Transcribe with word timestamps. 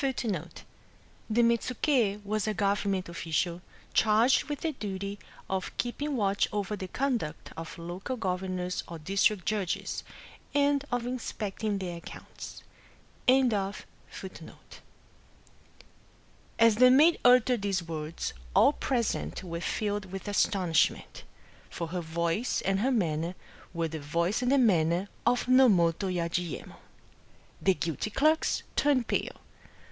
^ 0.01 0.49
The 1.29 1.43
Mettuki 1.43 2.23
wat 2.23 2.47
a 2.47 2.55
gOTeroment 2.55 3.07
official, 3.07 3.61
charged 3.93 4.45
with 4.45 4.61
the 4.61 4.71
duty 4.71 5.19
of 5.47 5.77
keeping 5.77 6.17
watch 6.17 6.47
over 6.51 6.75
the 6.75 6.87
conduct 6.87 7.51
of 7.55 7.77
local 7.77 8.17
goTemon 8.17 8.81
or 8.87 8.97
district 8.97 9.45
judges, 9.45 10.03
and 10.55 10.83
of 10.91 11.05
inspecting 11.05 11.77
their 11.77 11.97
accounts. 11.97 12.63
Digitized 13.27 13.49
by 13.51 13.55
Googk 13.57 13.75
SHIRYO 14.09 14.29
41 14.55 14.57
As 16.57 16.75
the 16.77 16.85
m^d 16.85 17.19
uttered 17.23 17.61
these 17.61 17.83
words, 17.83 18.33
all 18.55 18.73
present 18.73 19.43
were 19.43 19.61
filled 19.61 20.05
with 20.05 20.27
astonishment; 20.27 21.23
for 21.69 21.89
her 21.89 22.01
voice 22.01 22.61
and 22.61 22.79
her 22.79 22.89
manner 22.91 23.35
were 23.71 23.87
the 23.87 23.99
voice 23.99 24.41
and 24.41 24.51
the 24.51 24.57
manner 24.57 25.09
of 25.27 25.45
Nomoto 25.45 26.11
Yajiyemon. 26.11 26.73
The 27.61 27.75
guilty 27.75 28.09
clerks 28.09 28.63
turned 28.75 29.07
pale. 29.07 29.39